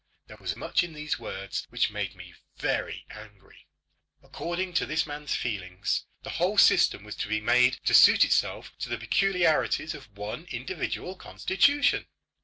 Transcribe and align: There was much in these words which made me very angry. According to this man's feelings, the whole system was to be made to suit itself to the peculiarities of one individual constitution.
There 0.25 0.37
was 0.37 0.55
much 0.55 0.83
in 0.83 0.93
these 0.93 1.19
words 1.19 1.67
which 1.69 1.91
made 1.91 2.15
me 2.15 2.33
very 2.57 3.05
angry. 3.11 3.67
According 4.23 4.73
to 4.73 4.87
this 4.87 5.05
man's 5.05 5.35
feelings, 5.35 6.05
the 6.23 6.31
whole 6.41 6.57
system 6.57 7.03
was 7.03 7.15
to 7.17 7.27
be 7.27 7.39
made 7.39 7.77
to 7.85 7.93
suit 7.93 8.25
itself 8.25 8.73
to 8.79 8.89
the 8.89 8.97
peculiarities 8.97 9.93
of 9.93 10.17
one 10.17 10.45
individual 10.49 11.15
constitution. 11.15 12.07